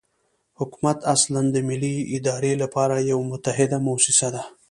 [0.59, 4.43] حکومت اصلاً د ملي ادارې لپاره یوه متحده موسسه ده.